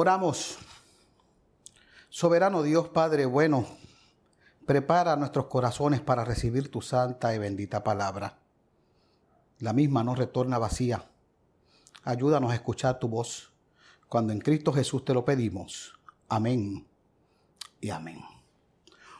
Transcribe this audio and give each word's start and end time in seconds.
Oramos. 0.00 0.56
Soberano 2.08 2.62
Dios 2.62 2.88
Padre 2.90 3.26
bueno, 3.26 3.66
prepara 4.64 5.16
nuestros 5.16 5.46
corazones 5.46 6.00
para 6.00 6.24
recibir 6.24 6.70
tu 6.70 6.80
santa 6.80 7.34
y 7.34 7.38
bendita 7.40 7.82
palabra. 7.82 8.38
La 9.58 9.72
misma 9.72 10.04
no 10.04 10.14
retorna 10.14 10.56
vacía. 10.56 11.04
Ayúdanos 12.04 12.52
a 12.52 12.54
escuchar 12.54 13.00
tu 13.00 13.08
voz 13.08 13.52
cuando 14.08 14.32
en 14.32 14.38
Cristo 14.38 14.72
Jesús 14.72 15.04
te 15.04 15.12
lo 15.12 15.24
pedimos. 15.24 15.98
Amén 16.28 16.86
y 17.80 17.90
amén. 17.90 18.20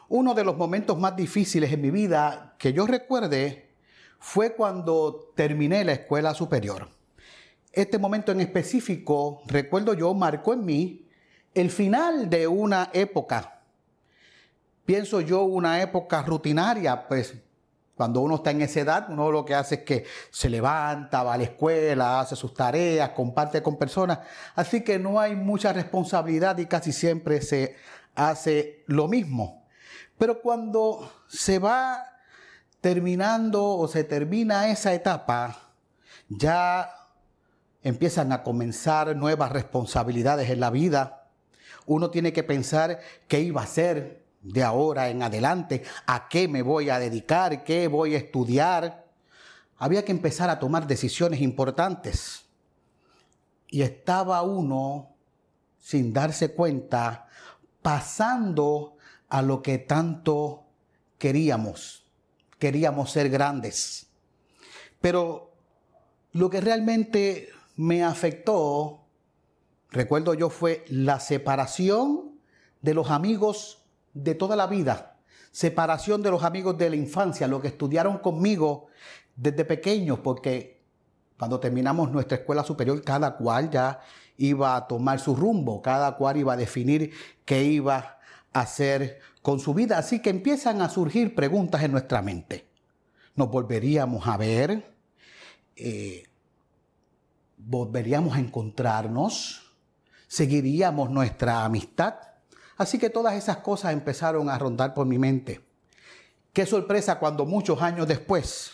Uno 0.07 0.33
de 0.33 0.45
los 0.45 0.55
momentos 0.55 0.97
más 0.97 1.13
difíciles 1.13 1.73
en 1.73 1.81
mi 1.81 1.91
vida 1.91 2.55
que 2.57 2.71
yo 2.71 2.87
recuerde 2.87 3.75
fue 4.17 4.55
cuando 4.55 5.33
terminé 5.35 5.83
la 5.83 5.91
escuela 5.91 6.33
superior. 6.33 6.98
Este 7.71 7.97
momento 7.97 8.31
en 8.31 8.41
específico, 8.41 9.41
recuerdo 9.45 9.93
yo, 9.93 10.13
marcó 10.13 10.53
en 10.53 10.65
mí 10.65 11.07
el 11.53 11.69
final 11.69 12.29
de 12.29 12.47
una 12.47 12.89
época. 12.93 13.61
Pienso 14.85 15.21
yo 15.21 15.43
una 15.43 15.81
época 15.81 16.23
rutinaria, 16.23 17.07
pues 17.07 17.35
cuando 17.95 18.21
uno 18.21 18.35
está 18.35 18.51
en 18.51 18.61
esa 18.61 18.79
edad, 18.79 19.07
uno 19.09 19.29
lo 19.29 19.43
que 19.43 19.53
hace 19.53 19.75
es 19.75 19.81
que 19.81 20.05
se 20.31 20.49
levanta, 20.49 21.21
va 21.21 21.33
a 21.33 21.37
la 21.37 21.43
escuela, 21.43 22.21
hace 22.21 22.35
sus 22.35 22.53
tareas, 22.53 23.09
comparte 23.09 23.61
con 23.61 23.77
personas. 23.77 24.19
Así 24.55 24.85
que 24.85 24.97
no 24.97 25.19
hay 25.19 25.35
mucha 25.35 25.73
responsabilidad 25.73 26.57
y 26.59 26.65
casi 26.65 26.93
siempre 26.93 27.41
se 27.41 27.75
hace 28.15 28.83
lo 28.87 29.07
mismo. 29.07 29.65
Pero 30.17 30.41
cuando 30.41 31.11
se 31.27 31.59
va 31.59 32.05
terminando 32.79 33.65
o 33.65 33.87
se 33.87 34.05
termina 34.05 34.69
esa 34.69 34.93
etapa, 34.93 35.73
ya 36.29 36.98
empiezan 37.83 38.31
a 38.31 38.43
comenzar 38.43 39.15
nuevas 39.15 39.51
responsabilidades 39.51 40.49
en 40.49 40.59
la 40.59 40.69
vida. 40.69 41.27
Uno 41.85 42.09
tiene 42.09 42.33
que 42.33 42.43
pensar 42.43 42.99
qué 43.27 43.41
iba 43.41 43.61
a 43.61 43.65
hacer 43.65 44.25
de 44.41 44.63
ahora 44.63 45.09
en 45.09 45.21
adelante, 45.21 45.83
a 46.05 46.27
qué 46.29 46.47
me 46.47 46.61
voy 46.61 46.89
a 46.89 46.99
dedicar, 46.99 47.63
qué 47.63 47.87
voy 47.87 48.15
a 48.15 48.17
estudiar. 48.17 49.05
Había 49.77 50.03
que 50.03 50.11
empezar 50.11 50.49
a 50.49 50.59
tomar 50.59 50.87
decisiones 50.87 51.41
importantes. 51.41 52.45
Y 53.67 53.81
estaba 53.81 54.41
uno, 54.41 55.15
sin 55.77 56.11
darse 56.11 56.53
cuenta, 56.53 57.27
pasando 57.81 58.97
a 59.29 59.41
lo 59.41 59.61
que 59.61 59.77
tanto 59.77 60.65
queríamos. 61.17 62.05
Queríamos 62.57 63.11
ser 63.11 63.29
grandes. 63.29 64.07
Pero 64.99 65.53
lo 66.33 66.49
que 66.49 66.61
realmente 66.61 67.49
me 67.79 68.03
afectó, 68.03 69.05
recuerdo 69.89 70.33
yo, 70.33 70.49
fue 70.49 70.83
la 70.89 71.21
separación 71.21 72.37
de 72.81 72.93
los 72.93 73.09
amigos 73.09 73.85
de 74.13 74.35
toda 74.35 74.57
la 74.57 74.67
vida, 74.67 75.17
separación 75.51 76.21
de 76.21 76.29
los 76.29 76.43
amigos 76.43 76.77
de 76.77 76.89
la 76.89 76.97
infancia, 76.97 77.47
los 77.47 77.61
que 77.61 77.69
estudiaron 77.69 78.17
conmigo 78.17 78.87
desde 79.33 79.63
pequeños, 79.63 80.19
porque 80.19 80.83
cuando 81.37 81.61
terminamos 81.61 82.11
nuestra 82.11 82.39
escuela 82.39 82.65
superior, 82.65 83.01
cada 83.01 83.37
cual 83.37 83.69
ya 83.69 84.01
iba 84.35 84.75
a 84.75 84.85
tomar 84.85 85.21
su 85.21 85.33
rumbo, 85.33 85.81
cada 85.81 86.17
cual 86.17 86.35
iba 86.35 86.51
a 86.51 86.57
definir 86.57 87.13
qué 87.45 87.63
iba 87.63 88.19
a 88.51 88.59
hacer 88.59 89.21
con 89.41 89.61
su 89.61 89.73
vida. 89.73 89.97
Así 89.97 90.21
que 90.21 90.31
empiezan 90.31 90.81
a 90.81 90.89
surgir 90.89 91.33
preguntas 91.33 91.81
en 91.81 91.93
nuestra 91.93 92.21
mente. 92.21 92.67
¿Nos 93.35 93.49
volveríamos 93.49 94.27
a 94.27 94.35
ver? 94.35 94.97
Eh, 95.77 96.28
volveríamos 97.59 98.35
a 98.35 98.39
encontrarnos, 98.39 99.75
seguiríamos 100.27 101.09
nuestra 101.09 101.65
amistad. 101.65 102.15
Así 102.77 102.97
que 102.97 103.09
todas 103.09 103.35
esas 103.35 103.57
cosas 103.57 103.93
empezaron 103.93 104.49
a 104.49 104.57
rondar 104.57 104.93
por 104.93 105.05
mi 105.05 105.19
mente. 105.19 105.61
Qué 106.53 106.65
sorpresa 106.65 107.19
cuando 107.19 107.45
muchos 107.45 107.81
años 107.81 108.07
después 108.07 108.71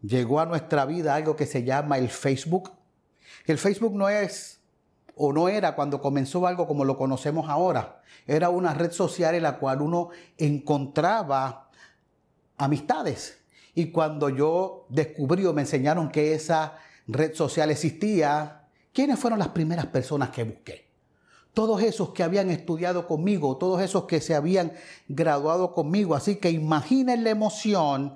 llegó 0.00 0.40
a 0.40 0.46
nuestra 0.46 0.86
vida 0.86 1.14
algo 1.14 1.36
que 1.36 1.46
se 1.46 1.64
llama 1.64 1.98
el 1.98 2.08
Facebook. 2.08 2.72
El 3.44 3.58
Facebook 3.58 3.94
no 3.94 4.08
es 4.08 4.60
o 5.16 5.32
no 5.32 5.48
era 5.48 5.74
cuando 5.74 6.00
comenzó 6.00 6.46
algo 6.46 6.66
como 6.66 6.84
lo 6.84 6.96
conocemos 6.96 7.48
ahora. 7.48 8.00
Era 8.26 8.48
una 8.48 8.72
red 8.72 8.92
social 8.92 9.34
en 9.34 9.42
la 9.42 9.58
cual 9.58 9.82
uno 9.82 10.10
encontraba 10.38 11.70
amistades. 12.56 13.38
Y 13.74 13.90
cuando 13.90 14.28
yo 14.28 14.86
descubrí 14.88 15.44
o 15.44 15.52
me 15.52 15.62
enseñaron 15.62 16.10
que 16.10 16.34
esa 16.34 16.78
red 17.06 17.34
social 17.34 17.70
existía, 17.70 18.68
¿quiénes 18.92 19.18
fueron 19.18 19.38
las 19.38 19.48
primeras 19.48 19.86
personas 19.86 20.30
que 20.30 20.44
busqué? 20.44 20.88
Todos 21.54 21.82
esos 21.82 22.10
que 22.10 22.22
habían 22.22 22.50
estudiado 22.50 23.06
conmigo, 23.06 23.58
todos 23.58 23.82
esos 23.82 24.04
que 24.04 24.20
se 24.20 24.34
habían 24.34 24.72
graduado 25.08 25.72
conmigo. 25.74 26.14
Así 26.14 26.36
que 26.36 26.50
imaginen 26.50 27.24
la 27.24 27.30
emoción 27.30 28.14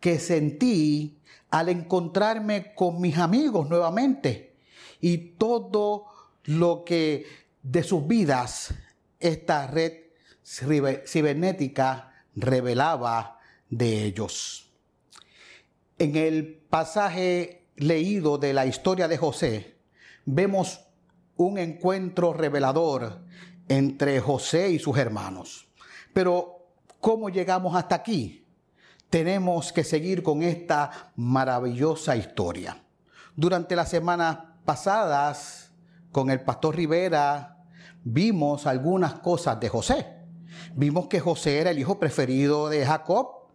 que 0.00 0.18
sentí 0.18 1.18
al 1.50 1.68
encontrarme 1.68 2.74
con 2.74 3.00
mis 3.00 3.18
amigos 3.18 3.68
nuevamente 3.68 4.56
y 5.00 5.18
todo 5.18 6.06
lo 6.44 6.84
que 6.84 7.26
de 7.62 7.82
sus 7.82 8.06
vidas 8.06 8.74
esta 9.20 9.66
red 9.66 9.92
cibernética 10.44 12.24
revelaba 12.34 13.38
de 13.70 14.04
ellos. 14.04 14.70
En 15.98 16.16
el 16.16 16.62
pasaje 16.68 17.65
leído 17.76 18.38
de 18.38 18.52
la 18.52 18.66
historia 18.66 19.08
de 19.08 19.18
José, 19.18 19.78
vemos 20.24 20.86
un 21.36 21.58
encuentro 21.58 22.32
revelador 22.32 23.24
entre 23.68 24.20
José 24.20 24.70
y 24.70 24.78
sus 24.78 24.96
hermanos. 24.96 25.68
Pero, 26.12 26.68
¿cómo 27.00 27.28
llegamos 27.28 27.76
hasta 27.76 27.96
aquí? 27.96 28.46
Tenemos 29.10 29.72
que 29.72 29.84
seguir 29.84 30.22
con 30.22 30.42
esta 30.42 31.12
maravillosa 31.16 32.16
historia. 32.16 32.82
Durante 33.34 33.76
las 33.76 33.90
semanas 33.90 34.38
pasadas, 34.64 35.72
con 36.10 36.30
el 36.30 36.40
pastor 36.40 36.76
Rivera, 36.76 37.58
vimos 38.02 38.66
algunas 38.66 39.14
cosas 39.14 39.60
de 39.60 39.68
José. 39.68 40.06
Vimos 40.74 41.08
que 41.08 41.20
José 41.20 41.60
era 41.60 41.70
el 41.70 41.78
hijo 41.78 41.98
preferido 41.98 42.68
de 42.68 42.86
Jacob 42.86 43.45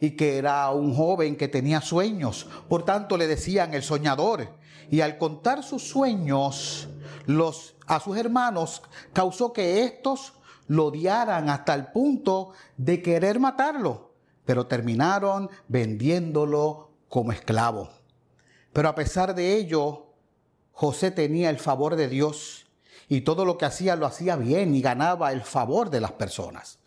y 0.00 0.12
que 0.12 0.38
era 0.38 0.70
un 0.70 0.94
joven 0.94 1.36
que 1.36 1.48
tenía 1.48 1.80
sueños. 1.80 2.46
Por 2.68 2.84
tanto, 2.84 3.16
le 3.16 3.26
decían 3.26 3.74
el 3.74 3.82
soñador. 3.82 4.58
Y 4.90 5.02
al 5.02 5.18
contar 5.18 5.62
sus 5.62 5.86
sueños 5.86 6.88
los, 7.26 7.76
a 7.86 8.00
sus 8.00 8.16
hermanos, 8.16 8.82
causó 9.12 9.52
que 9.52 9.84
estos 9.84 10.32
lo 10.66 10.86
odiaran 10.86 11.50
hasta 11.50 11.74
el 11.74 11.86
punto 11.88 12.52
de 12.76 13.02
querer 13.02 13.38
matarlo. 13.38 14.14
Pero 14.44 14.66
terminaron 14.66 15.50
vendiéndolo 15.68 16.90
como 17.08 17.32
esclavo. 17.32 17.90
Pero 18.72 18.88
a 18.88 18.94
pesar 18.94 19.34
de 19.34 19.54
ello, 19.54 20.06
José 20.72 21.10
tenía 21.10 21.50
el 21.50 21.58
favor 21.58 21.94
de 21.94 22.08
Dios 22.08 22.66
y 23.08 23.20
todo 23.20 23.44
lo 23.44 23.58
que 23.58 23.66
hacía 23.66 23.96
lo 23.96 24.06
hacía 24.06 24.36
bien 24.36 24.74
y 24.74 24.80
ganaba 24.80 25.32
el 25.32 25.42
favor 25.42 25.90
de 25.90 26.00
las 26.00 26.12
personas. 26.12 26.79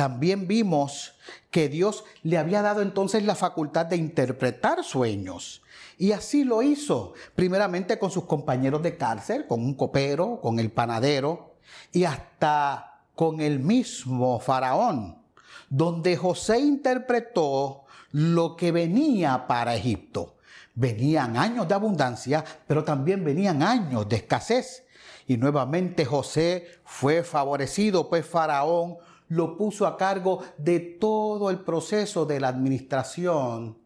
También 0.00 0.48
vimos 0.48 1.12
que 1.50 1.68
Dios 1.68 2.04
le 2.22 2.38
había 2.38 2.62
dado 2.62 2.80
entonces 2.80 3.22
la 3.22 3.34
facultad 3.34 3.84
de 3.84 3.98
interpretar 3.98 4.82
sueños. 4.82 5.60
Y 5.98 6.12
así 6.12 6.42
lo 6.42 6.62
hizo, 6.62 7.12
primeramente 7.34 7.98
con 7.98 8.10
sus 8.10 8.24
compañeros 8.24 8.82
de 8.82 8.96
cárcel, 8.96 9.46
con 9.46 9.60
un 9.60 9.74
copero, 9.74 10.40
con 10.40 10.58
el 10.58 10.70
panadero 10.70 11.56
y 11.92 12.04
hasta 12.04 13.02
con 13.14 13.42
el 13.42 13.58
mismo 13.60 14.40
faraón, 14.40 15.18
donde 15.68 16.16
José 16.16 16.60
interpretó 16.60 17.84
lo 18.12 18.56
que 18.56 18.72
venía 18.72 19.46
para 19.46 19.74
Egipto. 19.74 20.36
Venían 20.74 21.36
años 21.36 21.68
de 21.68 21.74
abundancia, 21.74 22.42
pero 22.66 22.84
también 22.84 23.22
venían 23.22 23.62
años 23.62 24.08
de 24.08 24.16
escasez. 24.16 24.86
Y 25.26 25.36
nuevamente 25.36 26.06
José 26.06 26.80
fue 26.84 27.22
favorecido, 27.22 28.08
pues 28.08 28.24
Faraón 28.24 28.96
lo 29.30 29.56
puso 29.56 29.86
a 29.86 29.96
cargo 29.96 30.42
de 30.58 30.80
todo 30.80 31.50
el 31.50 31.60
proceso 31.60 32.26
de 32.26 32.40
la 32.40 32.48
administración 32.48 33.78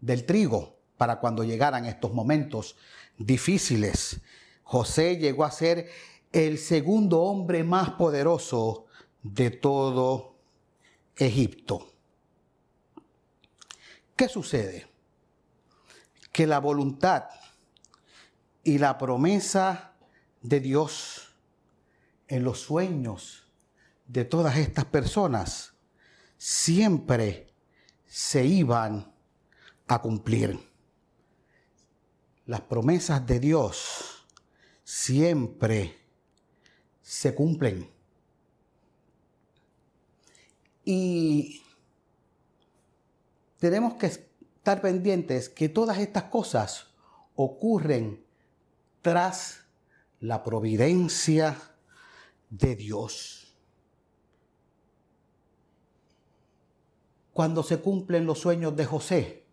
del 0.00 0.24
trigo 0.24 0.76
para 0.96 1.18
cuando 1.18 1.42
llegaran 1.42 1.84
estos 1.84 2.12
momentos 2.12 2.76
difíciles. 3.18 4.20
José 4.62 5.16
llegó 5.16 5.44
a 5.44 5.50
ser 5.50 5.88
el 6.30 6.58
segundo 6.58 7.22
hombre 7.22 7.64
más 7.64 7.90
poderoso 7.90 8.86
de 9.22 9.50
todo 9.50 10.36
Egipto. 11.16 11.90
¿Qué 14.14 14.28
sucede? 14.28 14.86
Que 16.30 16.46
la 16.46 16.60
voluntad 16.60 17.24
y 18.62 18.78
la 18.78 18.96
promesa 18.96 19.94
de 20.40 20.60
Dios 20.60 21.34
en 22.28 22.44
los 22.44 22.60
sueños 22.60 23.43
de 24.06 24.24
todas 24.24 24.56
estas 24.56 24.84
personas 24.84 25.74
siempre 26.36 27.52
se 28.06 28.44
iban 28.44 29.12
a 29.86 30.00
cumplir. 30.00 30.58
Las 32.46 32.60
promesas 32.62 33.26
de 33.26 33.40
Dios 33.40 34.26
siempre 34.84 35.98
se 37.02 37.34
cumplen. 37.34 37.90
Y 40.84 41.62
tenemos 43.58 43.94
que 43.94 44.06
estar 44.06 44.82
pendientes 44.82 45.48
que 45.48 45.70
todas 45.70 45.98
estas 45.98 46.24
cosas 46.24 46.88
ocurren 47.34 48.24
tras 49.00 49.60
la 50.20 50.44
providencia 50.44 51.56
de 52.50 52.76
Dios. 52.76 53.43
Cuando 57.34 57.64
se 57.64 57.78
cumplen 57.78 58.26
los 58.26 58.38
sueños 58.38 58.76
de 58.76 58.86
José, 58.86 59.44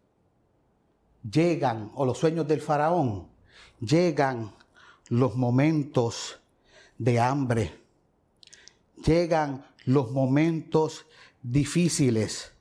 llegan, 1.29 1.91
o 1.95 2.05
los 2.05 2.19
sueños 2.19 2.47
del 2.47 2.61
faraón, 2.61 3.27
llegan 3.79 4.53
los 5.09 5.35
momentos 5.35 6.39
de 6.99 7.19
hambre, 7.19 7.81
llegan 9.03 9.65
los 9.85 10.11
momentos 10.11 11.07
difíciles, 11.41 12.51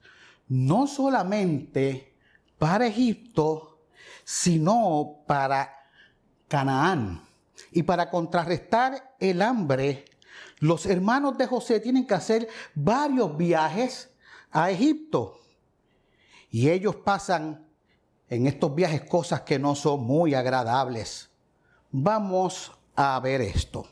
no 0.48 0.86
solamente 0.86 2.14
para 2.58 2.86
Egipto, 2.86 3.82
sino 4.24 5.18
para 5.26 5.70
Canaán. 6.48 7.22
Y 7.72 7.82
para 7.82 8.08
contrarrestar 8.08 9.16
el 9.20 9.42
hambre, 9.42 10.06
los 10.60 10.86
hermanos 10.86 11.36
de 11.36 11.46
José 11.46 11.78
tienen 11.78 12.06
que 12.06 12.14
hacer 12.14 12.48
varios 12.74 13.36
viajes 13.36 14.10
a 14.50 14.70
Egipto. 14.70 15.40
Y 16.50 16.68
ellos 16.70 16.96
pasan 16.96 17.66
en 18.28 18.46
estos 18.46 18.74
viajes 18.74 19.02
cosas 19.02 19.42
que 19.42 19.58
no 19.58 19.74
son 19.74 20.04
muy 20.04 20.34
agradables. 20.34 21.30
Vamos 21.90 22.72
a 22.94 23.18
ver 23.20 23.40
esto. 23.40 23.86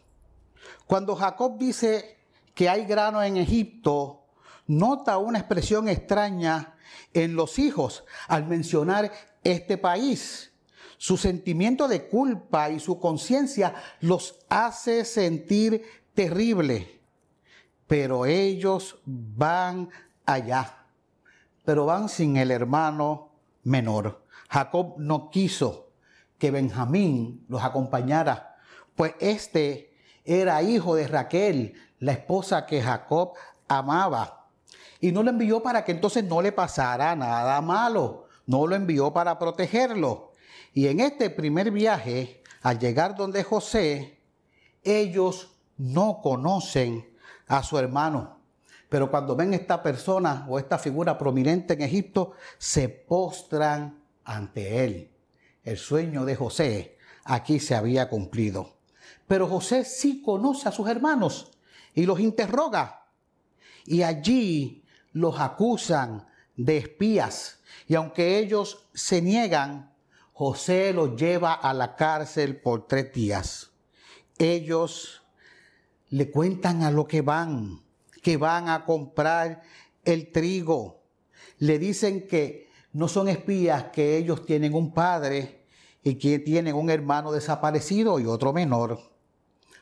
Cuando 0.87 1.17
Jacob 1.17 1.59
dice 1.59 2.17
que 2.55 2.69
hay 2.69 2.85
grano 2.85 3.23
en 3.23 3.37
Egipto, 3.37 4.25
nota 4.67 5.19
una 5.19 5.39
expresión 5.39 5.89
extraña 5.89 6.77
en 7.13 7.35
los 7.35 7.59
hijos 7.59 8.05
al 8.27 8.47
mencionar 8.47 9.13
este 9.45 9.77
país. 9.77 10.53
Su 10.97 11.17
sentimiento 11.17 11.87
de 11.87 12.09
culpa 12.09 12.71
y 12.71 12.81
su 12.81 12.99
conciencia 12.99 13.75
los 14.01 14.41
hace 14.49 15.05
sentir 15.05 15.85
terrible. 16.15 17.01
Pero 17.87 18.27
ellos 18.27 18.99
van 19.05 19.89
allá. 20.29 20.85
Pero 21.65 21.87
van 21.87 22.09
sin 22.09 22.37
el 22.37 22.51
hermano 22.51 23.31
menor. 23.65 24.25
Jacob 24.49 24.95
no 24.99 25.31
quiso 25.31 25.91
que 26.39 26.51
Benjamín 26.51 27.45
los 27.49 27.63
acompañara, 27.65 28.57
pues 28.95 29.15
este 29.21 29.95
era 30.25 30.63
hijo 30.63 30.95
de 30.95 31.09
Raquel, 31.09 31.75
la 31.99 32.13
esposa 32.13 32.67
que 32.67 32.83
Jacob 32.83 33.33
amaba. 33.67 34.47
Y 35.01 35.13
no 35.13 35.23
lo 35.23 35.31
envió 35.31 35.63
para 35.63 35.85
que 35.85 35.93
entonces 35.93 36.25
no 36.25 36.43
le 36.43 36.53
pasara 36.53 37.15
nada 37.17 37.61
malo. 37.61 38.27
No 38.47 38.67
lo 38.67 38.75
envió 38.75 39.13
para 39.13 39.39
protegerlo. 39.39 40.33
Y 40.73 40.89
en 40.89 41.01
este 41.01 41.31
primer 41.31 41.71
viaje, 41.71 42.43
al 42.63 42.79
llegar 42.79 43.15
donde 43.15 43.45
José, 43.45 44.21
ellos 44.83 45.55
no 45.77 46.21
conocen 46.23 47.09
a 47.47 47.63
su 47.63 47.79
hermano. 47.79 48.38
Pero 48.88 49.11
cuando 49.11 49.37
ven 49.37 49.55
esta 49.55 49.82
persona 49.82 50.46
o 50.49 50.58
esta 50.58 50.79
figura 50.79 51.19
prominente 51.19 51.75
en 51.75 51.82
Egipto, 51.82 52.32
se 52.56 52.88
postran 52.88 54.02
ante 54.25 54.85
él. 54.85 55.11
El 55.62 55.76
sueño 55.76 56.25
de 56.25 56.37
José 56.37 56.96
aquí 57.25 57.61
se 57.61 57.75
había 57.75 58.08
cumplido. 58.08 58.76
Pero 59.26 59.46
José 59.46 59.85
sí 59.85 60.23
conoce 60.23 60.69
a 60.69 60.73
sus 60.73 60.88
hermanos 60.88 61.50
y 61.94 62.06
los 62.06 62.20
interroga. 62.20 63.06
Y 63.85 64.02
allí 64.02 64.85
los 65.12 65.38
acusan 65.38 66.26
de 66.56 66.79
espías. 66.79 67.61
Y 67.87 67.94
aunque 67.94 68.38
ellos 68.38 68.88
se 68.94 69.20
niegan, 69.20 69.93
José 70.32 70.93
los 70.93 71.17
lleva 71.17 71.52
a 71.52 71.75
la 71.75 71.96
cárcel 71.96 72.61
por 72.61 72.87
tres 72.87 73.12
días. 73.12 73.70
Ellos 74.38 75.23
le 76.11 76.31
cuentan 76.31 76.82
a 76.82 76.90
lo 76.90 77.06
que 77.06 77.23
van, 77.23 77.82
que 78.29 78.37
van 78.37 78.69
a 78.69 78.85
comprar 78.85 79.63
el 80.05 80.31
trigo. 80.33 81.03
Le 81.57 81.79
dicen 81.79 82.29
que 82.29 82.69
no 82.93 83.09
son 83.09 83.27
espías, 83.27 83.85
que 83.85 84.19
ellos 84.19 84.45
tienen 84.45 84.75
un 84.75 84.93
padre 84.93 85.65
y 86.03 86.17
que 86.17 86.39
tienen 86.39 86.75
un 86.75 86.91
hermano 86.91 87.33
desaparecido 87.33 88.21
y 88.21 88.27
otro 88.27 88.53
menor. 88.53 89.01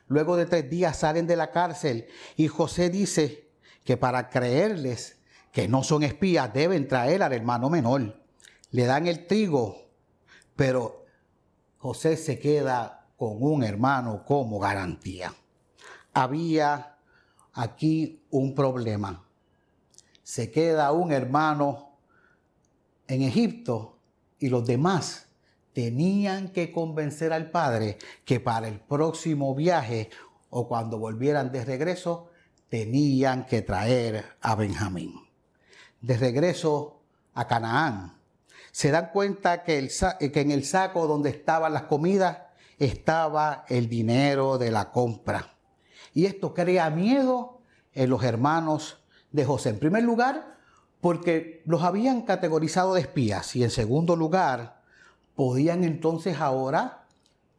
Luego 0.06 0.36
de 0.36 0.46
tres 0.46 0.70
días 0.70 0.96
salen 0.96 1.26
de 1.26 1.34
la 1.34 1.50
cárcel 1.50 2.06
y 2.36 2.46
José 2.46 2.88
dice 2.88 3.50
que 3.82 3.96
para 3.96 4.30
creerles 4.30 5.18
que 5.50 5.66
no 5.66 5.82
son 5.82 6.04
espías 6.04 6.54
deben 6.54 6.86
traer 6.86 7.24
al 7.24 7.32
hermano 7.32 7.68
menor. 7.68 8.22
Le 8.70 8.84
dan 8.84 9.08
el 9.08 9.26
trigo, 9.26 9.88
pero 10.54 11.04
José 11.78 12.16
se 12.16 12.38
queda 12.38 13.08
con 13.16 13.42
un 13.42 13.64
hermano 13.64 14.24
como 14.24 14.60
garantía 14.60 15.34
había 16.16 16.95
aquí 17.56 18.22
un 18.30 18.54
problema. 18.54 19.24
Se 20.22 20.50
queda 20.50 20.92
un 20.92 21.10
hermano 21.10 21.98
en 23.08 23.22
Egipto 23.22 23.98
y 24.38 24.48
los 24.48 24.66
demás 24.66 25.26
tenían 25.72 26.48
que 26.48 26.72
convencer 26.72 27.32
al 27.32 27.50
padre 27.50 27.98
que 28.24 28.40
para 28.40 28.68
el 28.68 28.80
próximo 28.80 29.54
viaje 29.54 30.10
o 30.50 30.68
cuando 30.68 30.98
volvieran 30.98 31.50
de 31.50 31.64
regreso 31.64 32.30
tenían 32.68 33.46
que 33.46 33.62
traer 33.62 34.24
a 34.40 34.54
Benjamín. 34.54 35.14
De 36.00 36.16
regreso 36.16 37.02
a 37.34 37.46
Canaán, 37.46 38.16
se 38.70 38.90
dan 38.90 39.10
cuenta 39.12 39.64
que, 39.64 39.88
en 40.20 40.50
el 40.50 40.64
saco 40.64 41.06
donde 41.06 41.30
estaban 41.30 41.72
las 41.72 41.84
comidas 41.84 42.38
estaba 42.78 43.64
el 43.68 43.88
dinero 43.88 44.58
de 44.58 44.70
la 44.70 44.90
compra. 44.90 45.55
Y 46.16 46.24
esto 46.24 46.54
crea 46.54 46.88
miedo 46.88 47.60
en 47.92 48.08
los 48.08 48.24
hermanos 48.24 49.04
de 49.32 49.44
José. 49.44 49.68
En 49.68 49.78
primer 49.78 50.02
lugar, 50.02 50.56
porque 51.02 51.62
los 51.66 51.82
habían 51.82 52.22
categorizado 52.22 52.94
de 52.94 53.02
espías. 53.02 53.54
Y 53.54 53.62
en 53.62 53.68
segundo 53.68 54.16
lugar, 54.16 54.80
podían 55.34 55.84
entonces 55.84 56.40
ahora 56.40 57.04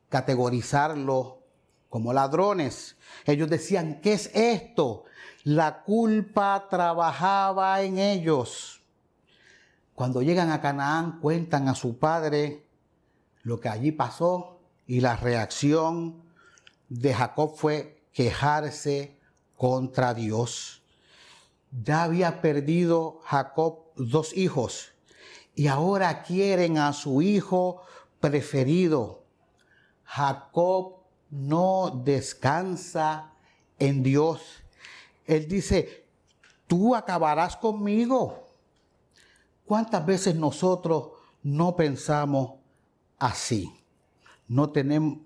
categorizarlos 0.10 1.36
como 1.90 2.14
ladrones. 2.14 2.98
Ellos 3.26 3.48
decían, 3.48 4.02
¿qué 4.02 4.14
es 4.14 4.32
esto? 4.34 5.04
La 5.44 5.84
culpa 5.84 6.66
trabajaba 6.68 7.80
en 7.84 8.00
ellos. 8.00 8.82
Cuando 9.94 10.24
llegan 10.24 10.50
a 10.50 10.62
Canaán, 10.62 11.20
cuentan 11.20 11.68
a 11.68 11.76
su 11.76 12.00
padre 12.00 12.66
lo 13.44 13.60
que 13.60 13.70
allí 13.70 13.92
pasó 13.92 14.62
y 14.88 15.00
la 15.02 15.16
reacción 15.16 16.24
de 16.90 17.14
Jacob 17.14 17.56
fue 17.56 17.97
quejarse 18.18 19.16
contra 19.56 20.16
Dios. 20.16 20.82
Ya 21.84 22.02
había 22.02 22.42
perdido 22.42 23.22
Jacob 23.26 23.92
dos 23.96 24.36
hijos 24.36 24.92
y 25.54 25.68
ahora 25.68 26.24
quieren 26.24 26.80
a 26.80 26.94
su 26.94 27.22
hijo 27.22 27.84
preferido. 28.20 29.22
Jacob 30.04 30.96
no 31.30 32.02
descansa 32.04 33.34
en 33.78 34.02
Dios. 34.02 34.42
Él 35.28 35.48
dice, 35.48 36.08
tú 36.66 36.96
acabarás 36.96 37.56
conmigo. 37.56 38.48
¿Cuántas 39.64 40.04
veces 40.04 40.34
nosotros 40.34 41.10
no 41.44 41.76
pensamos 41.76 42.54
así? 43.20 43.72
No 44.48 44.72
tenemos, 44.72 45.20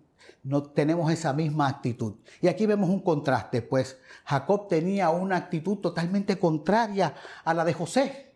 no 0.43 0.63
tenemos 0.63 1.11
esa 1.11 1.33
misma 1.33 1.67
actitud. 1.67 2.15
Y 2.41 2.47
aquí 2.47 2.65
vemos 2.65 2.89
un 2.89 3.01
contraste, 3.01 3.61
pues 3.61 3.97
Jacob 4.25 4.67
tenía 4.67 5.09
una 5.09 5.37
actitud 5.37 5.77
totalmente 5.77 6.39
contraria 6.39 7.15
a 7.43 7.53
la 7.53 7.63
de 7.63 7.73
José. 7.73 8.33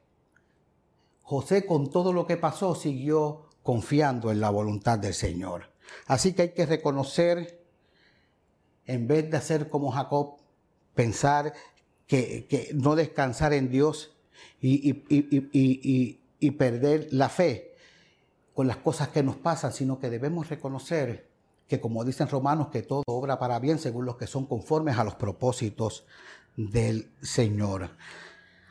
José 1.24 1.66
con 1.66 1.90
todo 1.90 2.14
lo 2.14 2.28
que 2.28 2.38
pasó 2.38 2.76
siguió 2.76 3.50
confiando 3.64 4.32
en 4.32 4.40
la 4.40 4.52
voluntad 4.52 5.00
del 5.00 5.16
Señor. 5.16 5.72
Así 6.06 6.34
que 6.34 6.44
hay 6.44 6.50
que 6.50 6.68
reconocer, 6.68 7.64
en 8.86 9.08
vez 9.08 9.30
de 9.32 9.38
hacer 9.38 9.70
como 9.70 9.92
Jacob, 9.92 10.38
pensar 10.94 11.54
que, 12.06 12.70
no 12.76 12.96
descansar 12.96 13.54
en 13.54 13.72
Dios 13.72 14.16
y, 14.62 15.04
y 16.40 16.52
perder 16.52 17.08
la 17.12 17.30
fe 17.30 17.74
con 18.54 18.68
las 18.68 18.78
cosas 18.78 19.10
que 19.10 19.24
nos 19.24 19.36
pasan, 19.36 19.74
sino 19.74 20.00
que 20.00 20.12
debemos 20.12 20.50
reconocer 20.50 21.35
que 21.68 21.80
como 21.80 22.04
dicen 22.04 22.28
romanos, 22.28 22.68
que 22.68 22.84
todo 22.84 23.04
obra 23.08 23.40
para 23.40 23.60
bien 23.60 23.80
según 23.80 24.06
los 24.06 24.18
que 24.18 24.28
son 24.28 24.46
conformes 24.46 24.98
a 24.98 25.04
los 25.04 25.16
propósitos 25.16 26.06
del 26.56 27.12
Señor. 27.22 27.90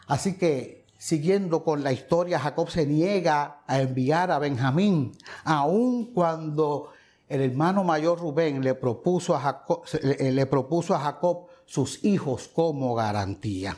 Así 0.07 0.37
que, 0.37 0.87
siguiendo 0.99 1.65
con 1.65 1.83
la 1.83 1.93
historia, 1.93 2.39
Jacob 2.39 2.71
se 2.71 2.87
niega 2.87 3.63
a 3.67 3.81
enviar 3.81 4.31
a 4.31 4.39
Benjamín, 4.39 5.13
aun 5.45 6.13
cuando 6.13 6.91
el 7.29 7.41
hermano 7.41 7.85
mayor 7.85 8.21
Rubén 8.21 8.63
le 8.63 8.75
propuso 8.75 9.35
a 9.35 9.41
Jacob, 9.41 9.83
le 10.03 10.47
propuso 10.47 10.95
a 10.95 11.01
Jacob 11.01 11.47
sus 11.65 12.05
hijos 12.05 12.49
como 12.49 12.95
garantía. 12.95 13.77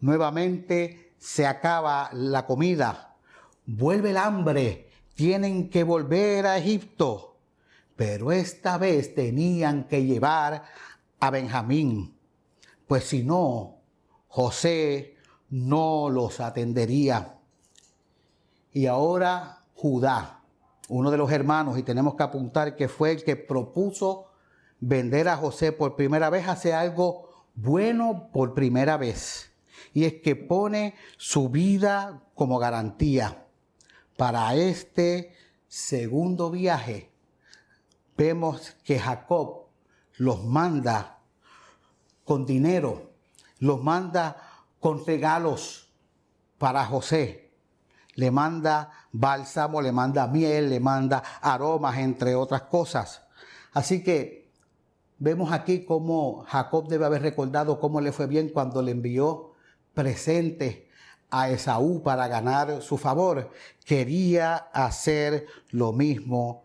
Nuevamente 0.00 1.14
se 1.18 1.46
acaba 1.46 2.10
la 2.12 2.44
comida, 2.44 3.16
vuelve 3.64 4.10
el 4.10 4.16
hambre, 4.16 4.90
tienen 5.14 5.70
que 5.70 5.84
volver 5.84 6.46
a 6.46 6.58
Egipto, 6.58 7.31
pero 8.04 8.32
esta 8.32 8.78
vez 8.78 9.14
tenían 9.14 9.84
que 9.84 10.04
llevar 10.04 10.64
a 11.20 11.30
Benjamín, 11.30 12.18
pues 12.88 13.04
si 13.04 13.22
no, 13.22 13.76
José 14.26 15.14
no 15.50 16.10
los 16.10 16.40
atendería. 16.40 17.38
Y 18.72 18.86
ahora 18.86 19.66
Judá, 19.76 20.42
uno 20.88 21.12
de 21.12 21.16
los 21.16 21.30
hermanos, 21.30 21.78
y 21.78 21.84
tenemos 21.84 22.16
que 22.16 22.24
apuntar 22.24 22.74
que 22.74 22.88
fue 22.88 23.12
el 23.12 23.22
que 23.22 23.36
propuso 23.36 24.32
vender 24.80 25.28
a 25.28 25.36
José 25.36 25.70
por 25.70 25.94
primera 25.94 26.28
vez, 26.28 26.48
hace 26.48 26.74
algo 26.74 27.46
bueno 27.54 28.30
por 28.32 28.52
primera 28.52 28.96
vez. 28.96 29.52
Y 29.94 30.06
es 30.06 30.14
que 30.14 30.34
pone 30.34 30.96
su 31.18 31.50
vida 31.50 32.24
como 32.34 32.58
garantía 32.58 33.46
para 34.16 34.56
este 34.56 35.36
segundo 35.68 36.50
viaje. 36.50 37.11
Vemos 38.24 38.76
que 38.84 39.00
Jacob 39.00 39.64
los 40.18 40.44
manda 40.44 41.18
con 42.24 42.46
dinero, 42.46 43.10
los 43.58 43.82
manda 43.82 44.36
con 44.78 45.04
regalos 45.04 45.92
para 46.56 46.86
José. 46.86 47.50
Le 48.14 48.30
manda 48.30 48.92
bálsamo, 49.10 49.82
le 49.82 49.90
manda 49.90 50.28
miel, 50.28 50.70
le 50.70 50.78
manda 50.78 51.20
aromas, 51.40 51.98
entre 51.98 52.36
otras 52.36 52.62
cosas. 52.62 53.24
Así 53.72 54.04
que 54.04 54.52
vemos 55.18 55.50
aquí 55.50 55.84
cómo 55.84 56.44
Jacob 56.46 56.86
debe 56.86 57.06
haber 57.06 57.22
recordado 57.22 57.80
cómo 57.80 58.00
le 58.00 58.12
fue 58.12 58.28
bien 58.28 58.50
cuando 58.50 58.82
le 58.82 58.92
envió 58.92 59.54
presentes 59.94 60.84
a 61.28 61.50
Esaú 61.50 62.04
para 62.04 62.28
ganar 62.28 62.82
su 62.82 62.98
favor. 62.98 63.50
Quería 63.84 64.54
hacer 64.72 65.44
lo 65.72 65.92
mismo 65.92 66.62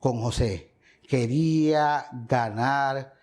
con 0.00 0.22
José. 0.22 0.73
Quería 1.08 2.06
ganar 2.26 3.14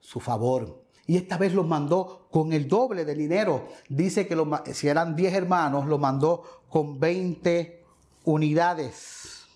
su 0.00 0.20
favor. 0.20 0.84
Y 1.06 1.16
esta 1.16 1.38
vez 1.38 1.54
los 1.54 1.66
mandó 1.66 2.28
con 2.30 2.52
el 2.52 2.68
doble 2.68 3.04
de 3.04 3.14
dinero. 3.14 3.68
Dice 3.88 4.26
que 4.26 4.36
si 4.74 4.88
eran 4.88 5.16
10 5.16 5.34
hermanos, 5.34 5.86
lo 5.86 5.98
mandó 5.98 6.64
con 6.68 7.00
20 7.00 7.82
unidades. 8.24 9.46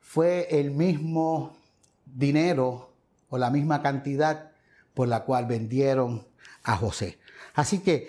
Fue 0.00 0.46
el 0.50 0.70
mismo 0.70 1.56
dinero 2.04 2.90
o 3.30 3.38
la 3.38 3.50
misma 3.50 3.82
cantidad 3.82 4.52
por 4.92 5.08
la 5.08 5.24
cual 5.24 5.46
vendieron 5.46 6.26
a 6.62 6.76
José. 6.76 7.18
Así 7.54 7.80
que 7.80 8.08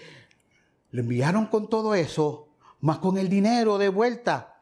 lo 0.92 1.02
enviaron 1.02 1.48
con 1.48 1.70
todo 1.70 1.96
eso, 1.96 2.50
más 2.82 3.00
con 3.00 3.18
el 3.18 3.30
dinero 3.30 3.78
de 3.78 3.90
vuelta. 3.90 4.55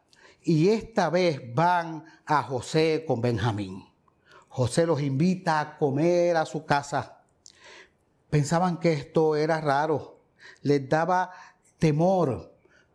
Y 0.43 0.69
esta 0.69 1.09
vez 1.09 1.41
van 1.53 2.05
a 2.25 2.43
José 2.43 3.05
con 3.07 3.21
Benjamín. 3.21 3.83
José 4.49 4.85
los 4.85 5.01
invita 5.01 5.59
a 5.59 5.77
comer 5.77 6.37
a 6.37 6.45
su 6.45 6.65
casa. 6.65 7.21
Pensaban 8.29 8.77
que 8.77 8.93
esto 8.93 9.35
era 9.35 9.61
raro, 9.61 10.19
les 10.61 10.87
daba 10.89 11.31
temor 11.77 12.53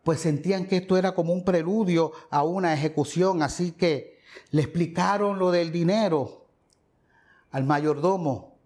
pues 0.09 0.21
sentían 0.21 0.65
que 0.65 0.77
esto 0.77 0.97
era 0.97 1.13
como 1.13 1.33
un 1.33 1.43
preludio 1.43 2.11
a 2.31 2.43
una 2.43 2.73
ejecución, 2.73 3.43
así 3.43 3.73
que 3.73 4.19
le 4.49 4.63
explicaron 4.63 5.37
lo 5.37 5.51
del 5.51 5.71
dinero 5.71 6.47
al 7.51 7.63
mayordomo 7.63 8.57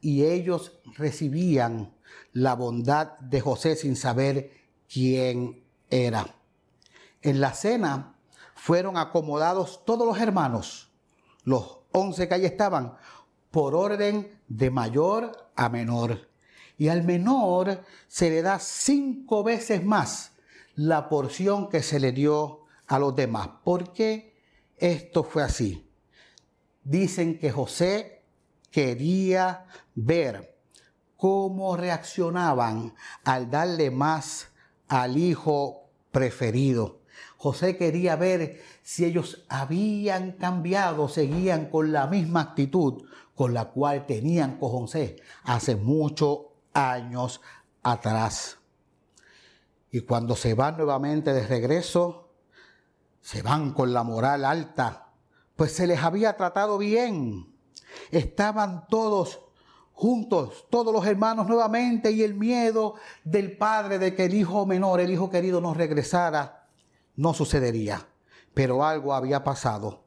y 0.00 0.24
ellos 0.24 0.78
recibían 0.96 1.92
la 2.32 2.54
bondad 2.54 3.18
de 3.18 3.40
José 3.40 3.74
sin 3.74 3.96
saber 3.96 4.52
quién 4.88 5.64
era. 5.90 6.32
En 7.22 7.40
la 7.40 7.54
cena 7.54 8.16
fueron 8.54 8.96
acomodados 8.96 9.84
todos 9.84 10.06
los 10.06 10.20
hermanos, 10.20 10.92
los 11.44 11.78
once 11.92 12.28
que 12.28 12.34
allí 12.34 12.46
estaban, 12.46 12.96
por 13.50 13.74
orden 13.74 14.40
de 14.48 14.70
mayor 14.70 15.50
a 15.56 15.68
menor. 15.68 16.28
Y 16.78 16.88
al 16.88 17.04
menor 17.04 17.84
se 18.08 18.30
le 18.30 18.42
da 18.42 18.58
cinco 18.58 19.44
veces 19.44 19.84
más 19.84 20.32
la 20.74 21.08
porción 21.08 21.68
que 21.68 21.82
se 21.82 22.00
le 22.00 22.12
dio 22.12 22.62
a 22.86 22.98
los 22.98 23.14
demás. 23.14 23.48
¿Por 23.62 23.92
qué 23.92 24.34
esto 24.76 25.22
fue 25.22 25.42
así? 25.42 25.88
Dicen 26.82 27.38
que 27.38 27.52
José 27.52 28.24
quería 28.70 29.66
ver 29.94 30.58
cómo 31.16 31.76
reaccionaban 31.76 32.94
al 33.22 33.48
darle 33.50 33.90
más 33.90 34.48
al 34.88 35.16
hijo 35.16 35.90
preferido. 36.10 37.01
José 37.42 37.76
quería 37.76 38.14
ver 38.14 38.62
si 38.84 39.04
ellos 39.04 39.44
habían 39.48 40.30
cambiado, 40.30 41.08
seguían 41.08 41.70
con 41.70 41.90
la 41.90 42.06
misma 42.06 42.40
actitud 42.40 43.02
con 43.34 43.52
la 43.52 43.64
cual 43.64 44.06
tenían 44.06 44.58
con 44.58 44.70
José 44.70 45.16
hace 45.42 45.74
muchos 45.74 46.38
años 46.72 47.40
atrás. 47.82 48.58
Y 49.90 50.02
cuando 50.02 50.36
se 50.36 50.54
van 50.54 50.76
nuevamente 50.76 51.32
de 51.32 51.44
regreso, 51.44 52.30
se 53.20 53.42
van 53.42 53.72
con 53.72 53.92
la 53.92 54.04
moral 54.04 54.44
alta, 54.44 55.08
pues 55.56 55.72
se 55.72 55.88
les 55.88 56.00
había 56.00 56.36
tratado 56.36 56.78
bien. 56.78 57.52
Estaban 58.12 58.86
todos 58.86 59.40
juntos, 59.92 60.66
todos 60.70 60.94
los 60.94 61.04
hermanos 61.06 61.48
nuevamente, 61.48 62.12
y 62.12 62.22
el 62.22 62.34
miedo 62.34 62.94
del 63.24 63.58
padre 63.58 63.98
de 63.98 64.14
que 64.14 64.26
el 64.26 64.34
hijo 64.34 64.64
menor, 64.64 65.00
el 65.00 65.10
hijo 65.10 65.28
querido, 65.28 65.60
no 65.60 65.74
regresara, 65.74 66.61
no 67.16 67.34
sucedería. 67.34 68.06
Pero 68.54 68.84
algo 68.84 69.14
había 69.14 69.44
pasado. 69.44 70.04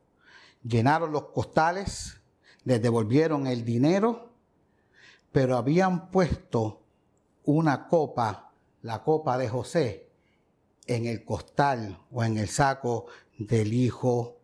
Llenaron 0.64 1.12
los 1.12 1.26
costales, 1.30 2.22
les 2.64 2.82
devolvieron 2.82 3.48
el 3.48 3.66
dinero, 3.66 4.34
pero 5.32 5.58
habían 5.58 6.10
puesto 6.12 6.82
una 7.44 7.88
copa 7.88 8.46
la 8.86 9.02
copa 9.02 9.36
de 9.40 9.50
José 9.50 10.12
en 10.86 11.08
el 11.08 11.26
costal 11.26 12.00
o 12.12 12.24
en 12.24 12.38
el 12.38 12.48
saco 12.48 13.08
del 13.36 13.74
hijo 13.74 14.38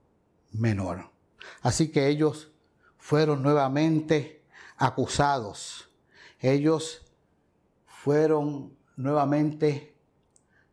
menor. 0.51 1.11
Así 1.61 1.91
que 1.91 2.07
ellos 2.07 2.51
fueron 2.97 3.43
nuevamente 3.43 4.43
acusados. 4.77 5.91
Ellos 6.39 7.05
fueron 7.85 8.75
nuevamente 8.95 9.95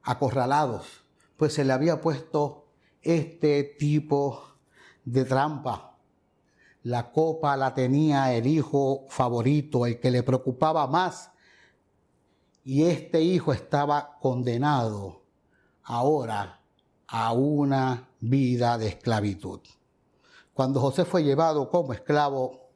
acorralados, 0.02 1.04
pues 1.38 1.54
se 1.54 1.64
le 1.64 1.72
había 1.72 2.02
puesto 2.02 2.66
este 3.00 3.64
tipo 3.64 4.42
de 5.06 5.24
trampa. 5.24 5.96
La 6.82 7.10
copa 7.12 7.56
la 7.56 7.72
tenía 7.72 8.34
el 8.34 8.46
hijo 8.46 9.06
favorito, 9.08 9.86
el 9.86 9.98
que 9.98 10.10
le 10.10 10.22
preocupaba 10.22 10.86
más 10.86 11.30
y 12.64 12.84
este 12.84 13.22
hijo 13.22 13.54
estaba 13.54 14.18
condenado 14.20 15.22
ahora 15.84 16.60
a 17.06 17.32
una 17.32 18.10
vida 18.20 18.76
de 18.76 18.88
esclavitud. 18.88 19.60
Cuando 20.52 20.80
José 20.80 21.04
fue 21.06 21.22
llevado 21.22 21.70
como 21.70 21.94
esclavo, 21.94 22.68